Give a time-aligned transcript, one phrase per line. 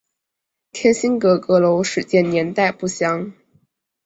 [0.71, 3.31] 天心阁阁楼始建年代不详。